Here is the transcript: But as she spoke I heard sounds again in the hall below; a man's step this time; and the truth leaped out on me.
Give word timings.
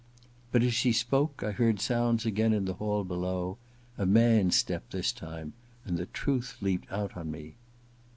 But 0.51 0.63
as 0.63 0.73
she 0.73 0.93
spoke 0.93 1.43
I 1.45 1.51
heard 1.51 1.79
sounds 1.79 2.25
again 2.25 2.53
in 2.53 2.65
the 2.65 2.73
hall 2.73 3.03
below; 3.03 3.59
a 3.99 4.05
man's 4.07 4.55
step 4.57 4.89
this 4.89 5.11
time; 5.11 5.53
and 5.85 5.95
the 5.95 6.07
truth 6.07 6.57
leaped 6.59 6.91
out 6.91 7.15
on 7.15 7.29
me. 7.29 7.53